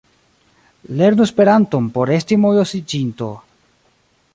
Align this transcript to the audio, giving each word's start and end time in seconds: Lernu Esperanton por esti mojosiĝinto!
Lernu 1.01 1.27
Esperanton 1.27 1.91
por 1.99 2.09
esti 2.19 2.41
mojosiĝinto! 2.47 3.31